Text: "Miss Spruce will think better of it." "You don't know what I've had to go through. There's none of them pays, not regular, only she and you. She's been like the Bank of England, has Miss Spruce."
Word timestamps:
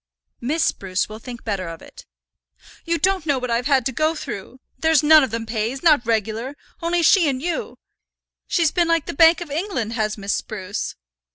"Miss 0.39 0.63
Spruce 0.63 1.07
will 1.07 1.19
think 1.19 1.43
better 1.43 1.67
of 1.67 1.79
it." 1.79 2.07
"You 2.85 2.97
don't 2.97 3.27
know 3.27 3.37
what 3.37 3.51
I've 3.51 3.67
had 3.67 3.85
to 3.85 3.91
go 3.91 4.15
through. 4.15 4.59
There's 4.79 5.03
none 5.03 5.23
of 5.23 5.29
them 5.29 5.45
pays, 5.45 5.83
not 5.83 6.07
regular, 6.07 6.55
only 6.81 7.03
she 7.03 7.29
and 7.29 7.39
you. 7.39 7.77
She's 8.47 8.71
been 8.71 8.87
like 8.87 9.05
the 9.05 9.13
Bank 9.13 9.41
of 9.41 9.51
England, 9.51 9.93
has 9.93 10.17
Miss 10.17 10.33
Spruce." 10.33 10.95